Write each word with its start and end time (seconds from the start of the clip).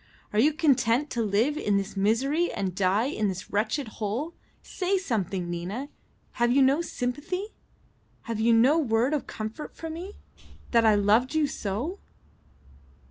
"Are 0.33 0.39
you 0.39 0.51
content 0.53 1.11
to 1.11 1.21
live 1.21 1.57
in 1.59 1.77
this 1.77 1.95
misery 1.95 2.51
and 2.51 2.73
die 2.73 3.05
in 3.05 3.27
this 3.27 3.51
wretched 3.51 3.87
hole? 3.87 4.33
Say 4.63 4.97
something, 4.97 5.47
Nina; 5.47 5.89
have 6.31 6.51
you 6.51 6.63
no 6.63 6.81
sympathy? 6.81 7.49
Have 8.23 8.39
you 8.39 8.51
no 8.51 8.79
word 8.79 9.13
of 9.13 9.27
comfort 9.27 9.75
for 9.75 9.91
me? 9.91 10.15
I 10.39 10.43
that 10.71 10.99
loved 10.99 11.35
you 11.35 11.45
so." 11.45 11.99